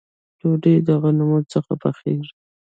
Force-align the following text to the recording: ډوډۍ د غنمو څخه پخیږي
ډوډۍ 0.39 0.75
د 0.87 0.89
غنمو 1.01 1.39
څخه 1.53 1.73
پخیږي 1.81 2.31